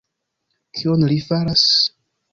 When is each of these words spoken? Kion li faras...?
Kion 0.79 1.05
li 1.13 1.19
faras...? 1.29 1.67